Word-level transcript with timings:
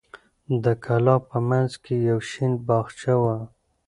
د 0.63 0.65
کلا 0.85 1.15
په 1.29 1.37
منځ 1.49 1.71
کې 1.83 1.95
یو 2.09 2.19
شین 2.29 2.51
باغچه 2.67 3.13
وه. 3.21 3.37